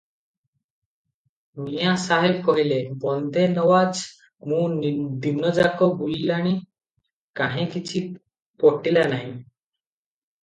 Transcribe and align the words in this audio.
ମିଆଁ 1.63 1.89
ସାହେବ 2.03 2.39
କହିଲେ 2.47 2.79
--"ବନ୍ଦେ 3.03 3.43
ନୱାଜ, 3.51 4.07
ମୁଁ 4.53 4.63
ଦିନଯାକ 5.25 5.91
ବୁଲିଲାଣି, 5.99 6.53
କାହିଁ 7.41 7.67
କିଛି 7.75 8.01
ପଟିଲା 8.65 9.05
ନାହିଁ। 9.13 9.31